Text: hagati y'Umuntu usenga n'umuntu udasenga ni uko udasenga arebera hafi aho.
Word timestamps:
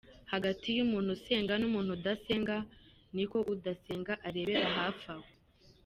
hagati 0.31 0.67
y'Umuntu 0.77 1.09
usenga 1.17 1.53
n'umuntu 1.57 1.89
udasenga 1.97 2.55
ni 3.15 3.23
uko 3.27 3.37
udasenga 3.53 4.13
arebera 4.27 4.67
hafi 4.77 5.05
aho. 5.13 5.27